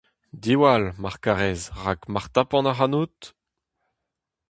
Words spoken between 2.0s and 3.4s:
mar tapan ac'hanout!…